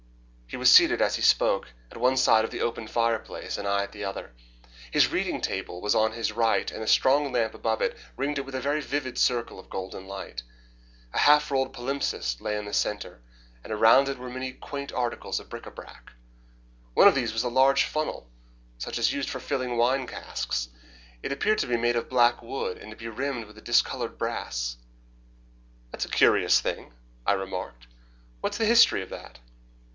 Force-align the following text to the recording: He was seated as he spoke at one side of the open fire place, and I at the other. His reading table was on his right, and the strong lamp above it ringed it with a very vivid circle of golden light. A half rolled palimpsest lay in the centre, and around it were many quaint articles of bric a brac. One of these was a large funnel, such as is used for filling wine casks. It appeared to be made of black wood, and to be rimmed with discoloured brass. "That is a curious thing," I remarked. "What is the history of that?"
He 0.47 0.57
was 0.57 0.69
seated 0.71 1.01
as 1.01 1.15
he 1.15 1.21
spoke 1.21 1.69
at 1.91 1.97
one 1.97 2.17
side 2.17 2.43
of 2.43 2.49
the 2.51 2.59
open 2.59 2.87
fire 2.87 3.19
place, 3.19 3.57
and 3.57 3.67
I 3.67 3.83
at 3.83 3.93
the 3.93 4.03
other. 4.03 4.33
His 4.89 5.09
reading 5.09 5.39
table 5.39 5.79
was 5.79 5.95
on 5.95 6.11
his 6.11 6.31
right, 6.33 6.69
and 6.71 6.81
the 6.81 6.87
strong 6.87 7.31
lamp 7.31 7.53
above 7.53 7.81
it 7.81 7.95
ringed 8.17 8.39
it 8.39 8.45
with 8.45 8.55
a 8.55 8.59
very 8.59 8.81
vivid 8.81 9.17
circle 9.17 9.59
of 9.59 9.69
golden 9.69 10.07
light. 10.07 10.43
A 11.13 11.19
half 11.19 11.51
rolled 11.51 11.71
palimpsest 11.71 12.41
lay 12.41 12.57
in 12.57 12.65
the 12.65 12.73
centre, 12.73 13.21
and 13.63 13.71
around 13.71 14.09
it 14.09 14.17
were 14.17 14.27
many 14.29 14.51
quaint 14.51 14.91
articles 14.91 15.39
of 15.39 15.49
bric 15.49 15.67
a 15.67 15.71
brac. 15.71 16.11
One 16.95 17.07
of 17.07 17.15
these 17.15 17.31
was 17.31 17.43
a 17.43 17.47
large 17.47 17.85
funnel, 17.85 18.27
such 18.77 18.97
as 18.97 19.05
is 19.05 19.13
used 19.13 19.29
for 19.29 19.39
filling 19.39 19.77
wine 19.77 20.07
casks. 20.07 20.67
It 21.21 21.31
appeared 21.31 21.59
to 21.59 21.67
be 21.67 21.77
made 21.77 21.95
of 21.95 22.09
black 22.09 22.41
wood, 22.41 22.77
and 22.77 22.89
to 22.89 22.97
be 22.97 23.07
rimmed 23.07 23.45
with 23.45 23.63
discoloured 23.63 24.17
brass. 24.17 24.75
"That 25.91 26.01
is 26.01 26.05
a 26.05 26.09
curious 26.09 26.59
thing," 26.59 26.91
I 27.25 27.33
remarked. 27.33 27.85
"What 28.41 28.51
is 28.51 28.57
the 28.57 28.65
history 28.65 29.01
of 29.03 29.09
that?" 29.11 29.39